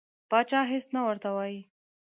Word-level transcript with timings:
پاچا 0.29 0.61
هیڅ 0.71 0.85
نه 0.95 1.01
ورته 1.07 1.29
وایي. 1.35 1.59